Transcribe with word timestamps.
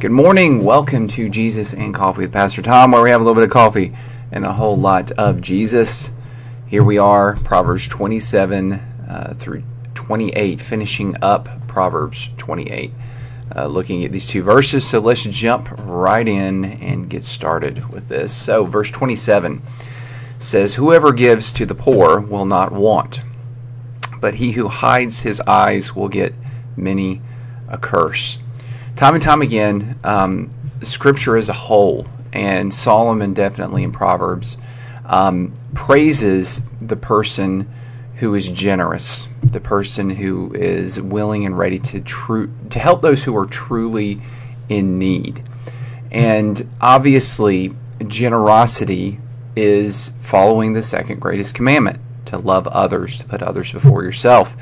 Good 0.00 0.12
morning. 0.12 0.64
Welcome 0.64 1.08
to 1.08 1.28
Jesus 1.28 1.74
and 1.74 1.94
Coffee 1.94 2.22
with 2.22 2.32
Pastor 2.32 2.62
Tom, 2.62 2.92
where 2.92 3.02
we 3.02 3.10
have 3.10 3.20
a 3.20 3.24
little 3.24 3.34
bit 3.34 3.44
of 3.44 3.50
coffee 3.50 3.92
and 4.32 4.46
a 4.46 4.52
whole 4.54 4.78
lot 4.78 5.10
of 5.10 5.42
Jesus. 5.42 6.08
Here 6.66 6.82
we 6.82 6.96
are, 6.96 7.36
Proverbs 7.44 7.86
27 7.86 8.72
uh, 8.72 9.34
through 9.36 9.62
28, 9.92 10.58
finishing 10.58 11.16
up 11.20 11.50
Proverbs 11.68 12.30
28, 12.38 12.92
uh, 13.54 13.66
looking 13.66 14.02
at 14.02 14.10
these 14.10 14.26
two 14.26 14.42
verses. 14.42 14.88
So 14.88 15.00
let's 15.00 15.24
jump 15.24 15.68
right 15.76 16.26
in 16.26 16.64
and 16.64 17.10
get 17.10 17.26
started 17.26 17.92
with 17.92 18.08
this. 18.08 18.34
So, 18.34 18.64
verse 18.64 18.90
27 18.90 19.60
says, 20.38 20.76
Whoever 20.76 21.12
gives 21.12 21.52
to 21.52 21.66
the 21.66 21.74
poor 21.74 22.20
will 22.20 22.46
not 22.46 22.72
want, 22.72 23.20
but 24.18 24.36
he 24.36 24.52
who 24.52 24.68
hides 24.68 25.20
his 25.20 25.42
eyes 25.42 25.94
will 25.94 26.08
get 26.08 26.32
many 26.74 27.20
a 27.68 27.76
curse 27.76 28.38
time 29.00 29.14
and 29.14 29.22
time 29.22 29.40
again, 29.40 29.98
um, 30.04 30.50
Scripture 30.82 31.38
as 31.38 31.48
a 31.48 31.54
whole, 31.54 32.06
and 32.34 32.72
Solomon 32.72 33.32
definitely 33.32 33.82
in 33.82 33.92
Proverbs, 33.92 34.58
um, 35.06 35.54
praises 35.72 36.60
the 36.82 36.96
person 36.96 37.66
who 38.16 38.34
is 38.34 38.50
generous, 38.50 39.26
the 39.42 39.58
person 39.58 40.10
who 40.10 40.52
is 40.52 41.00
willing 41.00 41.46
and 41.46 41.56
ready 41.56 41.78
to 41.78 42.02
true 42.02 42.52
to 42.68 42.78
help 42.78 43.00
those 43.00 43.24
who 43.24 43.34
are 43.38 43.46
truly 43.46 44.20
in 44.68 44.98
need. 44.98 45.42
And 46.12 46.68
obviously, 46.82 47.72
generosity 48.06 49.18
is 49.56 50.12
following 50.20 50.74
the 50.74 50.82
second 50.82 51.22
greatest 51.22 51.54
commandment 51.54 52.00
to 52.26 52.36
love 52.36 52.66
others, 52.66 53.16
to 53.16 53.24
put 53.24 53.40
others 53.40 53.72
before 53.72 54.02
yourself. 54.02 54.54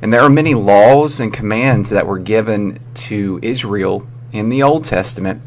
And 0.00 0.12
there 0.12 0.20
are 0.20 0.30
many 0.30 0.54
laws 0.54 1.20
and 1.20 1.32
commands 1.32 1.90
that 1.90 2.06
were 2.06 2.18
given 2.18 2.78
to 2.94 3.40
Israel 3.42 4.06
in 4.32 4.48
the 4.48 4.62
Old 4.62 4.84
Testament 4.84 5.42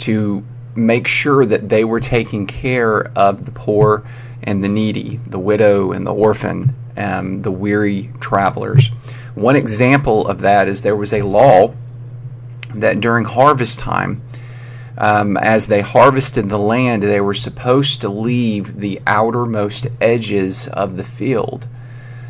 to 0.00 0.44
make 0.74 1.06
sure 1.06 1.44
that 1.46 1.68
they 1.68 1.84
were 1.84 2.00
taking 2.00 2.46
care 2.46 3.10
of 3.16 3.44
the 3.44 3.50
poor 3.50 4.04
and 4.42 4.62
the 4.62 4.68
needy, 4.68 5.16
the 5.26 5.38
widow 5.38 5.92
and 5.92 6.06
the 6.06 6.14
orphan, 6.14 6.74
and 6.96 7.42
the 7.42 7.50
weary 7.50 8.10
travelers. 8.20 8.88
One 9.34 9.56
example 9.56 10.26
of 10.26 10.40
that 10.40 10.68
is 10.68 10.82
there 10.82 10.96
was 10.96 11.12
a 11.12 11.22
law 11.22 11.74
that 12.74 13.00
during 13.00 13.24
harvest 13.24 13.78
time, 13.78 14.22
um, 14.96 15.36
as 15.36 15.68
they 15.68 15.80
harvested 15.80 16.48
the 16.48 16.58
land, 16.58 17.02
they 17.02 17.20
were 17.20 17.34
supposed 17.34 18.00
to 18.00 18.08
leave 18.08 18.80
the 18.80 19.00
outermost 19.06 19.86
edges 20.00 20.66
of 20.68 20.96
the 20.96 21.04
field 21.04 21.68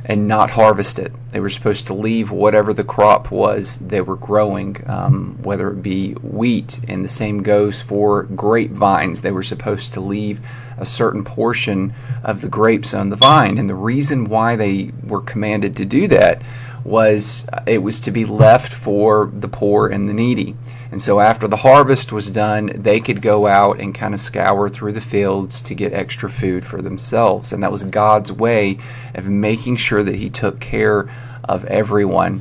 and 0.09 0.27
not 0.27 0.51
harvest 0.51 0.99
it. 0.99 1.13
They 1.29 1.41
were 1.41 1.51
supposed 1.51 1.87
to 1.87 1.95
leave 1.95 2.31
whatever 2.31 2.73
the 2.73 2.83
crop 2.83 3.31
was 3.31 3.77
they 3.77 4.01
were 4.01 4.17
growing, 4.17 4.83
um, 4.87 5.39
whether 5.43 5.71
it 5.71 5.83
be 5.83 6.15
wheat, 6.15 6.81
and 6.89 7.05
the 7.05 7.09
same 7.09 7.43
goes 7.43 7.83
for 7.83 8.23
grapevines. 8.23 9.21
They 9.21 9.33
were 9.33 9.43
supposed 9.43 9.93
to 9.93 10.01
leave 10.01 10.41
a 10.79 10.87
certain 10.87 11.25
portion 11.25 11.93
of 12.25 12.41
the 12.41 12.49
grapes 12.49 12.95
on 12.95 13.11
the 13.11 13.17
vine. 13.17 13.59
And 13.59 13.69
the 13.69 13.75
reason 13.75 14.25
why 14.25 14.57
they 14.57 14.91
were 15.07 15.21
commanded 15.21 15.77
to 15.77 15.85
do 15.85 16.09
that 16.09 16.41
was 16.89 17.47
it 17.67 17.83
was 17.83 18.01
to 18.01 18.11
be 18.11 18.25
left 18.25 18.73
for 18.73 19.31
the 19.33 19.49
poor 19.49 19.89
and 19.89 20.09
the 20.09 20.15
needy. 20.15 20.55
And 20.91 21.03
so 21.03 21.21
after 21.21 21.47
the 21.47 21.59
harvest 21.59 22.13
was 22.13 22.31
done, 22.31 22.73
they 22.75 22.99
could 22.99 23.21
go 23.21 23.47
out 23.47 23.79
and 23.79 23.95
kind 23.95 24.15
of 24.15 24.21
scour 24.21 24.69
through 24.69 24.93
the 24.93 25.01
fields 25.01 25.61
to 25.63 25.75
get 25.75 25.93
extra 25.93 26.31
food 26.31 26.65
for 26.65 26.81
themselves. 26.81 27.53
And 27.53 27.63
that 27.63 27.71
was 27.71 27.85
God's 27.85 28.33
way 28.33 28.79
of 29.15 29.27
making 29.27 29.77
sure 29.77 30.03
that 30.03 30.15
He 30.15 30.31
took 30.31 30.61
care 30.61 31.09
of 31.45 31.65
everyone. 31.67 32.41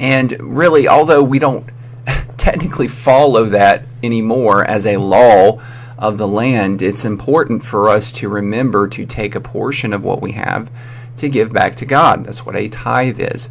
And 0.00 0.34
really, 0.40 0.88
although 0.88 1.22
we 1.22 1.38
don't 1.38 1.68
technically 2.36 2.88
follow 2.88 3.44
that 3.46 3.82
anymore 4.02 4.64
as 4.64 4.86
a 4.86 4.96
law 4.96 5.62
of 6.02 6.18
the 6.18 6.26
land, 6.26 6.82
it's 6.82 7.04
important 7.04 7.62
for 7.62 7.88
us 7.88 8.10
to 8.10 8.28
remember 8.28 8.88
to 8.88 9.06
take 9.06 9.36
a 9.36 9.40
portion 9.40 9.92
of 9.92 10.02
what 10.02 10.20
we 10.20 10.32
have 10.32 10.68
to 11.16 11.28
give 11.28 11.52
back 11.52 11.76
to 11.76 11.86
God. 11.86 12.24
That's 12.24 12.44
what 12.44 12.56
a 12.56 12.68
tithe 12.68 13.20
is. 13.20 13.48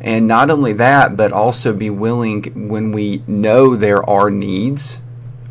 And 0.00 0.26
not 0.26 0.50
only 0.50 0.72
that, 0.72 1.14
but 1.14 1.30
also 1.30 1.74
be 1.74 1.90
willing 1.90 2.68
when 2.70 2.92
we 2.92 3.22
know 3.26 3.76
there 3.76 4.08
are 4.08 4.30
needs, 4.30 4.98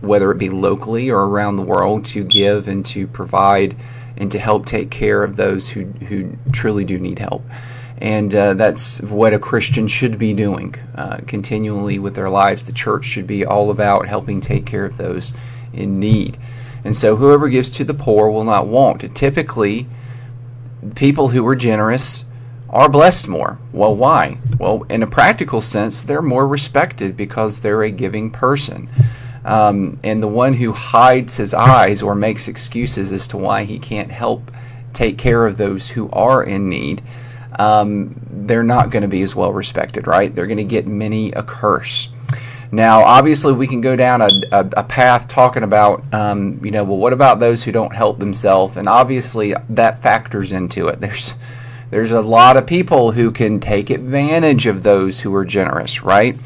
whether 0.01 0.31
it 0.31 0.39
be 0.39 0.49
locally 0.49 1.11
or 1.11 1.23
around 1.27 1.57
the 1.57 1.63
world, 1.63 2.03
to 2.05 2.23
give 2.23 2.67
and 2.67 2.83
to 2.87 3.05
provide 3.05 3.75
and 4.17 4.31
to 4.31 4.39
help 4.39 4.65
take 4.65 4.89
care 4.89 5.23
of 5.23 5.35
those 5.35 5.69
who, 5.69 5.85
who 5.85 6.35
truly 6.51 6.83
do 6.83 6.97
need 6.97 7.19
help. 7.19 7.43
And 7.99 8.33
uh, 8.33 8.55
that's 8.55 9.01
what 9.01 9.35
a 9.35 9.39
Christian 9.39 9.87
should 9.87 10.17
be 10.17 10.33
doing 10.33 10.73
uh, 10.95 11.17
continually 11.27 11.99
with 11.99 12.15
their 12.15 12.29
lives. 12.29 12.65
The 12.65 12.71
church 12.71 13.05
should 13.05 13.27
be 13.27 13.45
all 13.45 13.69
about 13.69 14.07
helping 14.07 14.41
take 14.41 14.65
care 14.65 14.85
of 14.85 14.97
those 14.97 15.31
in 15.73 15.99
need. 15.99 16.37
And 16.83 16.95
so, 16.95 17.15
whoever 17.17 17.49
gives 17.49 17.71
to 17.71 17.83
the 17.83 17.93
poor 17.93 18.29
will 18.29 18.43
not 18.43 18.67
want. 18.67 19.15
Typically, 19.15 19.87
people 20.95 21.29
who 21.29 21.45
are 21.47 21.55
generous 21.55 22.25
are 22.69 22.89
blessed 22.89 23.27
more. 23.27 23.59
Well, 23.73 23.95
why? 23.95 24.37
Well, 24.57 24.83
in 24.89 25.03
a 25.03 25.07
practical 25.07 25.61
sense, 25.61 26.01
they're 26.01 26.21
more 26.21 26.47
respected 26.47 27.17
because 27.17 27.59
they're 27.59 27.83
a 27.83 27.91
giving 27.91 28.31
person. 28.31 28.89
Um, 29.43 29.99
and 30.03 30.21
the 30.21 30.27
one 30.27 30.53
who 30.53 30.73
hides 30.73 31.37
his 31.37 31.53
eyes 31.53 32.03
or 32.03 32.13
makes 32.13 32.47
excuses 32.47 33.11
as 33.11 33.27
to 33.29 33.37
why 33.37 33.63
he 33.63 33.79
can't 33.79 34.11
help 34.11 34.51
take 34.93 35.17
care 35.17 35.45
of 35.45 35.57
those 35.57 35.89
who 35.89 36.09
are 36.11 36.43
in 36.43 36.69
need, 36.69 37.01
um, 37.57 38.19
they're 38.29 38.63
not 38.63 38.89
going 38.89 39.01
to 39.01 39.07
be 39.07 39.21
as 39.21 39.35
well 39.35 39.51
respected, 39.51 40.07
right? 40.07 40.33
They're 40.33 40.47
going 40.47 40.57
to 40.57 40.63
get 40.63 40.87
many 40.87 41.31
a 41.31 41.43
curse. 41.43 42.09
Now, 42.71 43.01
obviously, 43.01 43.53
we 43.53 43.65
can 43.65 43.81
go 43.81 43.95
down 43.95 44.21
a, 44.21 44.29
a, 44.51 44.69
a 44.77 44.83
path 44.83 45.27
talking 45.27 45.63
about, 45.63 46.03
um, 46.13 46.63
you 46.63 46.69
know, 46.69 46.83
well, 46.83 46.97
what 46.97 47.13
about 47.13 47.39
those 47.39 47.63
who 47.63 47.71
don't 47.71 47.93
help 47.93 48.19
themselves? 48.19 48.77
And 48.77 48.87
obviously, 48.87 49.55
that 49.69 49.99
factors 50.01 50.51
into 50.51 50.87
it. 50.87 50.99
There's 51.01 51.33
there's 51.89 52.11
a 52.11 52.21
lot 52.21 52.55
of 52.55 52.67
people 52.67 53.13
who 53.13 53.31
can 53.31 53.59
take 53.59 53.89
advantage 53.89 54.67
of 54.67 54.83
those 54.83 55.21
who 55.21 55.33
are 55.33 55.45
generous, 55.45 56.03
right? 56.03 56.37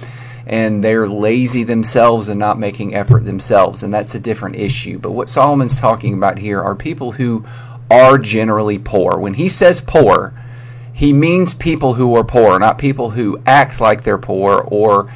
And 0.45 0.81
they're 0.81 1.07
lazy 1.07 1.63
themselves 1.63 2.29
and 2.29 2.39
not 2.39 2.57
making 2.57 2.95
effort 2.95 3.25
themselves, 3.25 3.83
and 3.83 3.93
that's 3.93 4.15
a 4.15 4.19
different 4.19 4.55
issue. 4.55 4.99
But 4.99 5.11
what 5.11 5.29
Solomon's 5.29 5.77
talking 5.77 6.13
about 6.13 6.39
here 6.39 6.61
are 6.61 6.75
people 6.75 7.11
who 7.11 7.45
are 7.91 8.17
generally 8.17 8.79
poor. 8.79 9.17
When 9.19 9.33
he 9.33 9.49
says 9.49 9.81
poor, 9.81 10.33
he 10.93 11.11
means 11.11 11.53
people 11.53 11.95
who 11.95 12.15
are 12.15 12.23
poor, 12.23 12.57
not 12.59 12.77
people 12.77 13.09
who 13.09 13.41
act 13.45 13.81
like 13.81 14.03
they're 14.03 14.17
poor 14.17 14.61
or 14.67 15.11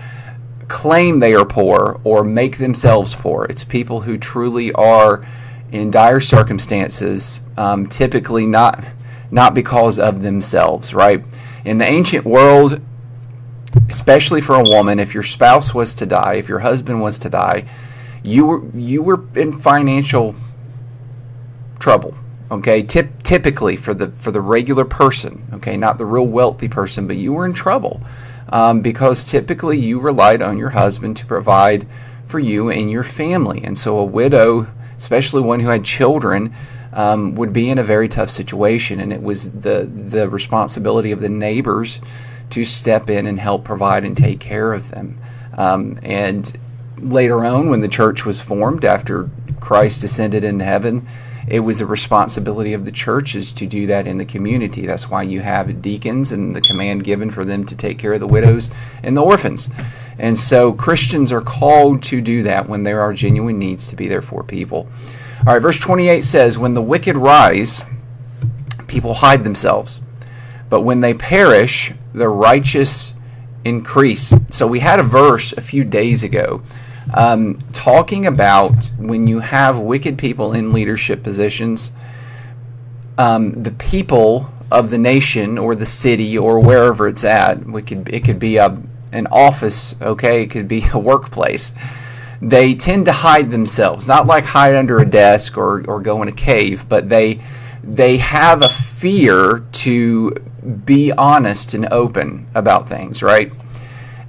claim 0.68 1.20
they 1.20 1.34
are 1.34 1.46
poor 1.46 2.00
or 2.04 2.24
make 2.24 2.58
themselves 2.58 3.16
poor. 3.16 3.46
It's 3.46 3.64
people 3.64 4.02
who 4.02 4.18
truly 4.18 4.72
are 4.74 5.26
in 5.72 5.92
dire 5.92 6.20
circumstances, 6.20 7.42
um, 7.58 7.88
typically 7.88 8.46
not 8.46 8.84
not 9.30 9.54
because 9.54 10.00
of 10.00 10.22
themselves. 10.22 10.94
Right 10.94 11.24
in 11.66 11.78
the 11.78 11.86
ancient 11.86 12.26
world, 12.26 12.82
especially 13.90 14.42
for 14.42 14.56
a 14.56 14.64
woman, 14.64 15.00
if 15.00 15.14
your 15.14 15.24
spouse 15.24 15.74
was 15.74 15.94
to 15.96 16.06
die, 16.06 16.36
if 16.36 16.48
your 16.48 16.60
husband 16.60 17.02
was 17.02 17.20
to 17.20 17.30
die, 17.30 17.66
you 18.24 18.46
were 18.46 18.66
you 18.76 19.02
were 19.02 19.24
in 19.36 19.54
financial 19.54 20.36
trouble. 21.80 22.16
Okay, 22.50 22.82
Tip, 22.82 23.24
typically 23.24 23.76
for 23.76 23.94
the 23.94 24.10
for 24.12 24.32
the 24.32 24.42
regular 24.42 24.86
person, 24.86 25.48
okay, 25.54 25.76
not 25.76 25.98
the 25.98 26.06
real 26.06 26.28
wealthy 26.28 26.70
person, 26.70 27.08
but 27.08 27.18
you 27.18 27.34
were 27.34 27.46
in 27.46 27.54
trouble 27.54 28.02
um, 28.50 28.82
because 28.82 29.24
typically 29.24 29.78
you 29.78 30.00
relied 30.00 30.42
on 30.42 30.58
your 30.58 30.70
husband 30.70 31.18
to 31.18 31.26
provide 31.26 31.88
for 32.26 32.40
you 32.40 32.70
and 32.70 32.92
your 32.92 33.04
family. 33.04 33.64
And 33.64 33.78
so 33.78 33.98
a 33.98 34.06
widow, 34.06 34.68
especially 34.98 35.42
one 35.42 35.62
who 35.62 35.70
had 35.70 35.84
children, 35.84 36.54
um, 36.94 37.36
would 37.36 37.54
be 37.54 37.70
in 37.70 37.78
a 37.78 37.84
very 37.84 38.08
tough 38.08 38.30
situation. 38.30 39.00
And 39.00 39.14
it 39.14 39.22
was 39.22 39.52
the, 39.52 39.86
the 39.86 40.30
responsibility 40.30 41.12
of 41.12 41.20
the 41.20 41.30
neighbors 41.30 42.02
to 42.52 42.66
step 42.66 43.10
in 43.10 43.28
and 43.28 43.40
help 43.40 43.64
provide 43.64 44.06
and 44.06 44.16
take 44.16 44.40
care 44.40 44.74
of 44.74 44.90
them. 44.90 45.20
Um, 45.58 46.00
and 46.02 46.52
later 46.98 47.44
on, 47.46 47.70
when 47.70 47.82
the 47.82 47.88
church 47.88 48.26
was 48.26 48.42
formed 48.42 48.86
after 48.86 49.30
Christ 49.60 50.04
ascended 50.04 50.44
into 50.44 50.66
heaven, 50.66 51.08
it 51.48 51.62
was 51.62 51.80
a 51.80 51.86
responsibility 51.86 52.74
of 52.74 52.84
the 52.84 52.92
churches 52.92 53.54
to 53.54 53.66
do 53.66 53.88
that 53.88 54.06
in 54.06 54.18
the 54.18 54.26
community. 54.26 54.86
That's 54.86 55.10
why 55.10 55.24
you 55.24 55.40
have 55.42 55.82
deacons 55.82 56.34
and 56.34 56.54
the 56.54 56.62
command 56.62 57.06
given 57.06 57.32
for 57.32 57.46
them 57.46 57.66
to 57.66 57.76
take 57.76 57.98
care 57.98 58.14
of 58.14 58.20
the 58.20 58.28
widows 58.28 58.70
and 59.02 59.16
the 59.16 59.24
orphans. 59.24 59.70
And 60.20 60.38
so 60.38 60.74
Christians 60.74 61.32
are 61.32 61.42
called 61.42 62.04
to 62.04 62.20
do 62.20 62.44
that 62.44 62.68
when 62.68 62.84
there 62.84 63.00
are 63.00 63.14
genuine 63.14 63.60
needs 63.60 63.88
to 63.88 63.96
be 63.96 64.08
there 64.08 64.22
for 64.22 64.44
people. 64.44 64.88
All 65.40 65.54
right, 65.54 65.62
verse 65.62 65.80
28 65.80 66.24
says, 66.24 66.58
When 66.58 66.74
the 66.74 66.82
wicked 66.82 67.16
rise, 67.16 67.86
people 68.88 69.16
hide 69.16 69.44
themselves. 69.44 70.02
But 70.70 70.82
when 70.82 71.00
they 71.00 71.14
perish, 71.14 71.94
the 72.14 72.28
righteous 72.28 73.14
increase. 73.64 74.34
So 74.50 74.68
we 74.68 74.80
had 74.80 75.00
a 75.00 75.04
verse 75.04 75.54
a 75.54 75.62
few 75.62 75.86
days 75.86 76.24
ago 76.24 76.62
um, 77.14 77.60
talking 77.74 78.26
about 78.26 78.90
when 78.98 79.28
you 79.28 79.40
have 79.40 79.80
wicked 79.80 80.18
people 80.18 80.54
in 80.54 80.74
leadership 80.74 81.24
positions, 81.24 81.92
um, 83.18 83.64
the 83.64 83.72
people 83.72 84.50
of 84.72 84.90
the 84.90 84.98
nation 84.98 85.58
or 85.58 85.76
the 85.76 85.86
city 85.86 86.38
or 86.38 86.60
wherever 86.60 87.08
it's 87.08 87.24
at, 87.24 87.66
we 87.66 87.82
could, 87.82 88.10
it 88.10 88.24
could 88.24 88.40
be 88.40 88.58
a, 88.58 88.78
an 89.12 89.28
office, 89.28 89.96
okay, 90.02 90.44
it 90.44 90.50
could 90.50 90.68
be 90.68 90.84
a 90.94 91.00
workplace. 91.00 91.74
They 92.42 92.76
tend 92.76 93.06
to 93.06 93.12
hide 93.12 93.50
themselves, 93.50 94.08
not 94.08 94.28
like 94.28 94.46
hide 94.46 94.76
under 94.76 95.00
a 95.00 95.06
desk 95.06 95.58
or, 95.58 95.84
or 95.90 96.00
go 96.00 96.22
in 96.22 96.28
a 96.28 96.34
cave, 96.34 96.88
but 96.88 97.10
they 97.10 97.42
they 97.84 98.18
have 98.18 98.64
a 98.64 98.70
fear 98.70 99.64
to 99.72 100.32
be 100.84 101.12
honest 101.14 101.74
and 101.74 101.88
open 101.92 102.46
about 102.54 102.90
things, 102.90 103.24
right? 103.24 103.52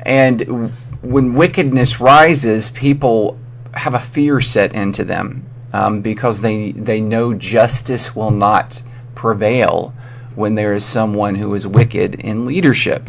And 0.06 0.72
when 1.02 1.34
wickedness 1.34 2.00
rises, 2.00 2.70
people 2.70 3.38
have 3.74 3.94
a 3.94 4.00
fear 4.00 4.40
set 4.40 4.74
into 4.74 5.04
them 5.04 5.46
um, 5.72 6.00
because 6.00 6.40
they 6.40 6.72
they 6.72 7.00
know 7.00 7.34
justice 7.34 8.16
will 8.16 8.30
not 8.30 8.82
prevail 9.14 9.94
when 10.34 10.54
there 10.54 10.72
is 10.72 10.84
someone 10.84 11.34
who 11.34 11.52
is 11.54 11.66
wicked 11.66 12.14
in 12.16 12.46
leadership. 12.46 13.08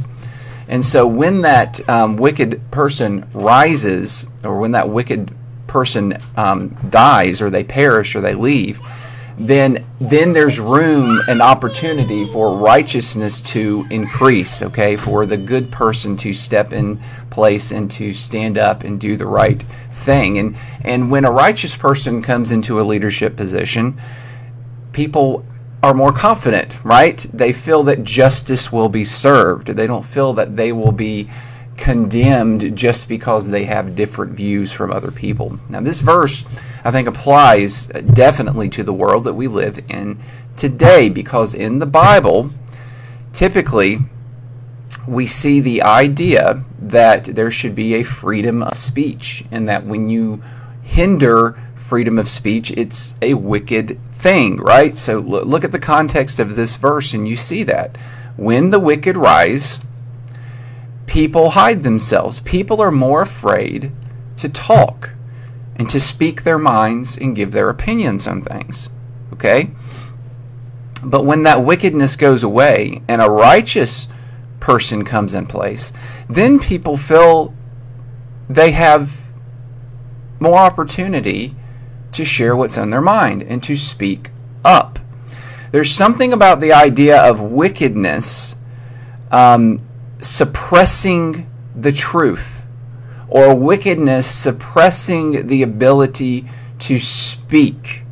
And 0.68 0.86
so 0.86 1.08
when 1.08 1.42
that 1.42 1.88
um, 1.90 2.16
wicked 2.18 2.62
person 2.72 3.28
rises, 3.34 4.28
or 4.44 4.60
when 4.60 4.72
that 4.72 4.90
wicked 4.90 5.32
person 5.68 6.16
um, 6.38 6.70
dies, 6.90 7.42
or 7.42 7.50
they 7.50 7.64
perish, 7.64 8.16
or 8.16 8.22
they 8.22 8.34
leave, 8.34 8.80
then 9.40 9.86
then 10.02 10.34
there's 10.34 10.60
room 10.60 11.22
and 11.30 11.42
opportunity 11.42 12.26
for 12.28 12.58
righteousness 12.58 13.40
to 13.40 13.88
increase 13.90 14.62
okay? 14.62 14.98
For 14.98 15.26
the 15.26 15.38
good 15.38 15.72
person 15.72 16.18
to 16.18 16.34
step 16.34 16.74
in 16.74 17.00
place 17.30 17.72
and 17.72 17.90
to 17.92 18.14
stand 18.14 18.58
up 18.58 18.84
and 18.84 19.00
do 19.00 19.16
the 19.16 19.26
right 19.26 19.62
thing. 19.92 20.38
And 20.38 20.58
and 20.84 21.10
when 21.10 21.24
a 21.24 21.32
righteous 21.32 21.76
person 21.76 22.22
comes 22.22 22.52
into 22.52 22.82
a 22.82 22.84
leadership 22.84 23.38
position 23.38 24.00
people 24.92 25.46
are 25.82 25.94
more 25.94 26.12
confident 26.12 26.84
right? 26.84 27.26
They 27.34 27.54
feel 27.54 27.84
that 27.84 28.04
justice 28.04 28.74
will 28.74 28.90
be 28.90 29.06
served. 29.06 29.68
They 29.68 29.88
don't 29.88 30.06
feel 30.06 30.34
that 30.34 30.58
they 30.58 30.74
will 30.74 30.92
be 30.92 31.30
condemned 31.90 32.78
just 32.78 33.10
because 33.10 33.50
they 33.50 33.66
have 33.66 33.96
different 33.96 34.32
views 34.34 34.72
from 34.72 34.92
other 34.92 35.10
people. 35.10 35.58
Now, 35.70 35.80
this 35.80 36.02
verse, 36.02 36.46
I 36.86 36.92
think, 36.92 37.08
applies 37.08 37.88
definitely 37.88 38.70
to 38.70 38.84
the 38.84 38.94
world 38.94 39.24
that 39.24 39.34
we 39.34 39.48
live 39.48 39.80
in 39.90 40.20
today 40.56 41.10
because 41.10 41.56
in 41.56 41.80
the 41.80 41.88
Bible, 41.88 42.52
typically, 43.32 43.98
we 45.08 45.26
see 45.26 45.62
the 45.62 45.82
idea 45.82 46.64
that 46.80 47.24
there 47.24 47.50
should 47.50 47.74
be 47.74 47.96
a 47.96 48.04
freedom 48.04 48.62
of 48.62 48.78
speech, 48.78 49.44
and 49.50 49.68
that 49.68 49.84
when 49.84 50.12
you 50.12 50.44
hinder 50.84 51.60
freedom 51.74 52.20
of 52.20 52.30
speech, 52.30 52.70
it's 52.78 53.16
a 53.24 53.34
wicked 53.34 53.98
thing, 54.12 54.58
right? 54.58 54.96
So 54.96 55.18
look 55.18 55.64
at 55.64 55.72
the 55.72 55.80
context 55.80 56.38
of 56.38 56.56
this 56.56 56.76
verse, 56.76 57.16
and 57.16 57.28
you 57.28 57.36
see 57.36 57.64
that. 57.64 57.98
When 58.38 58.70
the 58.70 58.80
wicked 58.80 59.18
rise, 59.18 59.80
people 61.10 61.50
hide 61.52 61.82
themselves. 61.82 62.40
People 62.42 62.80
are 62.80 62.92
more 62.92 63.24
afraid 63.24 63.92
to 64.38 64.48
talk 64.48 65.16
and 65.76 65.90
to 65.90 66.00
speak 66.00 66.44
their 66.44 66.60
minds 66.60 67.18
and 67.18 67.36
give 67.36 67.52
their 67.52 67.70
opinions 67.70 68.28
on 68.28 68.42
things. 68.42 68.92
Okay? 69.34 69.72
But 71.04 71.26
when 71.26 71.44
that 71.44 71.64
wickedness 71.64 72.16
goes 72.16 72.44
away 72.44 73.02
and 73.08 73.22
a 73.22 73.30
righteous 73.30 74.08
person 74.60 75.04
comes 75.04 75.34
in 75.34 75.48
place, 75.48 75.92
then 76.30 76.60
people 76.60 76.96
feel 76.96 77.56
they 78.48 78.72
have 78.72 79.20
more 80.40 80.60
opportunity 80.60 81.56
to 82.12 82.24
share 82.24 82.56
what's 82.56 82.78
on 82.78 82.92
their 82.92 83.02
mind 83.02 83.42
and 83.42 83.64
to 83.64 83.76
speak 83.76 84.30
up. 84.64 85.00
There's 85.72 85.92
something 85.92 86.34
about 86.34 86.60
the 86.60 86.74
idea 86.74 87.20
of 87.20 87.42
wickedness 87.42 88.56
um, 89.32 89.80
suppressing 90.22 91.50
the 91.76 91.92
truth 91.92 92.66
or 93.30 93.56
wickedness 93.56 94.30
suppressing 94.30 95.48
the 95.48 95.64
ability 95.64 96.46
to 96.80 97.00
speak. 97.00 98.04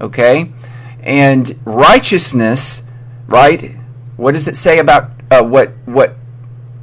Okay? 0.00 0.52
And 1.00 1.58
righteousness, 1.64 2.82
right? 3.26 3.76
What 4.16 4.32
does 4.32 4.48
it 4.48 4.56
say 4.56 4.78
about 4.78 5.10
uh, 5.30 5.42
what 5.42 5.72
what 5.84 6.16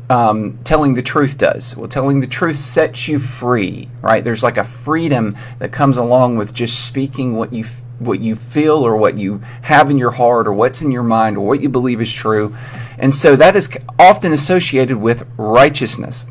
um, 0.10 0.60
telling 0.64 0.96
the 0.96 1.02
truth 1.02 1.38
does? 1.38 1.76
Well, 1.78 1.88
telling 1.88 2.20
the 2.20 2.28
truth 2.28 2.58
sets 2.58 3.08
you 3.08 3.20
free, 3.20 3.90
right? 4.02 4.24
There's 4.24 4.44
like 4.44 4.58
a 4.58 4.64
freedom 4.64 5.38
that 5.60 5.72
comes 5.72 5.98
along 5.98 6.38
with 6.38 6.54
just 6.54 6.86
speaking 6.86 7.36
what 7.36 7.54
you 7.54 7.66
what 8.00 8.22
you 8.22 8.36
feel 8.36 8.86
or 8.86 8.96
what 8.96 9.18
you 9.18 9.42
have 9.62 9.90
in 9.90 9.98
your 9.98 10.12
heart 10.12 10.48
or 10.48 10.54
what's 10.54 10.82
in 10.82 10.90
your 10.90 11.04
mind 11.04 11.38
or 11.38 11.46
what 11.46 11.62
you 11.62 11.70
believe 11.70 12.02
is 12.02 12.14
true. 12.14 12.56
And 13.00 13.16
so 13.16 13.36
that 13.36 13.56
is 13.56 13.70
often 13.98 14.32
associated 14.32 14.98
with 14.98 15.28
righteousness. 15.38 16.26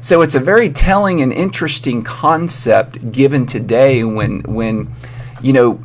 So 0.00 0.22
it's 0.22 0.34
a 0.34 0.40
very 0.40 0.68
telling 0.68 1.20
and 1.20 1.32
interesting 1.32 2.02
concept 2.02 3.12
given 3.12 3.46
today 3.46 4.02
when 4.02 4.40
when 4.42 4.90
you 5.40 5.52
know 5.52 5.82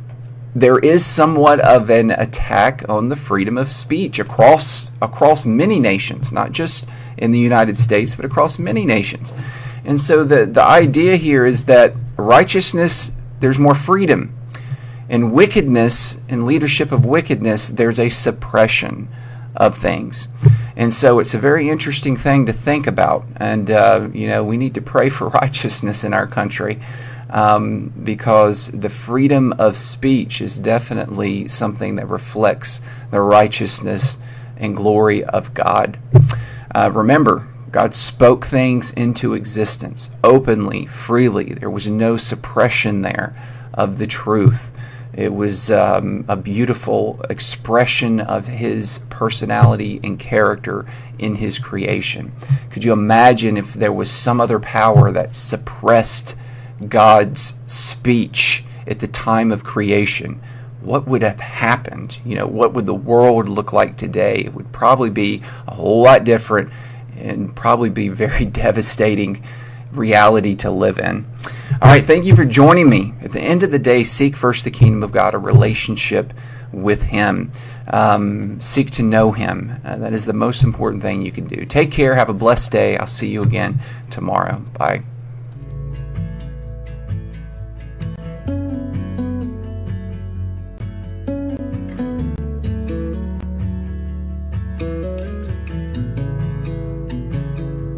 there 0.54 0.78
is 0.78 1.04
somewhat 1.04 1.60
of 1.60 1.90
an 1.90 2.10
attack 2.10 2.84
on 2.88 3.10
the 3.10 3.16
freedom 3.16 3.56
of 3.56 3.70
speech 3.70 4.18
across 4.18 4.90
across 5.00 5.46
many 5.46 5.78
nations, 5.78 6.32
not 6.32 6.52
just 6.52 6.88
in 7.16 7.30
the 7.30 7.38
United 7.38 7.78
States, 7.78 8.14
but 8.14 8.24
across 8.24 8.58
many 8.58 8.84
nations. 8.84 9.34
And 9.84 10.00
so 10.00 10.24
the, 10.24 10.46
the 10.46 10.62
idea 10.62 11.16
here 11.16 11.46
is 11.46 11.64
that 11.66 11.94
righteousness, 12.16 13.12
there's 13.40 13.58
more 13.58 13.74
freedom. 13.74 14.34
In 15.08 15.30
wickedness, 15.30 16.20
in 16.28 16.44
leadership 16.44 16.92
of 16.92 17.06
wickedness, 17.06 17.68
there's 17.68 17.98
a 17.98 18.08
suppression 18.08 19.08
of 19.58 19.76
things. 19.76 20.28
And 20.76 20.94
so 20.94 21.18
it's 21.18 21.34
a 21.34 21.38
very 21.38 21.68
interesting 21.68 22.16
thing 22.16 22.46
to 22.46 22.52
think 22.52 22.86
about. 22.86 23.26
And, 23.36 23.70
uh, 23.70 24.08
you 24.14 24.28
know, 24.28 24.42
we 24.44 24.56
need 24.56 24.74
to 24.74 24.80
pray 24.80 25.10
for 25.10 25.28
righteousness 25.42 26.04
in 26.04 26.14
our 26.14 26.26
country 26.26 26.80
um, 27.30 27.92
because 28.02 28.68
the 28.68 28.88
freedom 28.88 29.52
of 29.58 29.76
speech 29.76 30.40
is 30.40 30.56
definitely 30.56 31.48
something 31.48 31.96
that 31.96 32.08
reflects 32.08 32.80
the 33.10 33.20
righteousness 33.20 34.18
and 34.56 34.76
glory 34.76 35.24
of 35.24 35.52
God. 35.52 35.98
Uh, 36.74 36.90
remember, 36.92 37.46
God 37.70 37.94
spoke 37.94 38.46
things 38.46 38.92
into 38.92 39.34
existence 39.34 40.10
openly, 40.24 40.86
freely. 40.86 41.52
There 41.54 41.70
was 41.70 41.88
no 41.88 42.16
suppression 42.16 43.02
there 43.02 43.34
of 43.74 43.98
the 43.98 44.06
truth. 44.06 44.70
It 45.14 45.32
was 45.34 45.70
um, 45.70 46.24
a 46.28 46.36
beautiful 46.36 47.20
expression 47.30 48.20
of 48.20 48.46
his 48.46 49.00
personality 49.10 50.00
and 50.04 50.18
character 50.18 50.86
in 51.18 51.36
his 51.36 51.58
creation. 51.58 52.32
Could 52.70 52.84
you 52.84 52.92
imagine 52.92 53.56
if 53.56 53.74
there 53.74 53.92
was 53.92 54.10
some 54.10 54.40
other 54.40 54.60
power 54.60 55.10
that 55.10 55.34
suppressed 55.34 56.36
God's 56.88 57.54
speech 57.66 58.64
at 58.86 59.00
the 59.00 59.08
time 59.08 59.50
of 59.50 59.64
creation? 59.64 60.40
What 60.82 61.08
would 61.08 61.22
have 61.22 61.40
happened? 61.40 62.20
You 62.24 62.36
know, 62.36 62.46
what 62.46 62.74
would 62.74 62.86
the 62.86 62.94
world 62.94 63.48
look 63.48 63.72
like 63.72 63.96
today? 63.96 64.42
It 64.44 64.54
would 64.54 64.72
probably 64.72 65.10
be 65.10 65.42
a 65.66 65.74
whole 65.74 66.02
lot 66.02 66.24
different 66.24 66.70
and 67.16 67.54
probably 67.56 67.90
be 67.90 68.08
very 68.08 68.44
devastating 68.64 69.42
reality 69.92 70.54
to 70.56 70.70
live 70.70 70.98
in. 70.98 71.26
All 71.80 71.88
right, 71.88 72.04
thank 72.04 72.24
you 72.24 72.34
for 72.34 72.44
joining 72.44 72.90
me. 72.90 73.14
At 73.22 73.30
the 73.30 73.40
end 73.40 73.62
of 73.62 73.70
the 73.70 73.78
day, 73.78 74.02
seek 74.02 74.34
first 74.34 74.64
the 74.64 74.70
kingdom 74.70 75.04
of 75.04 75.12
God, 75.12 75.34
a 75.34 75.38
relationship 75.38 76.32
with 76.72 77.02
Him. 77.02 77.52
Um, 77.86 78.60
seek 78.60 78.90
to 78.92 79.02
know 79.04 79.30
Him. 79.30 79.80
Uh, 79.84 79.94
that 79.96 80.12
is 80.12 80.26
the 80.26 80.32
most 80.32 80.64
important 80.64 81.02
thing 81.02 81.22
you 81.22 81.30
can 81.30 81.44
do. 81.44 81.64
Take 81.64 81.92
care. 81.92 82.16
Have 82.16 82.30
a 82.30 82.34
blessed 82.34 82.72
day. 82.72 82.96
I'll 82.96 83.06
see 83.06 83.28
you 83.28 83.44
again 83.44 83.78
tomorrow. 84.10 84.58
Bye. 84.76 85.02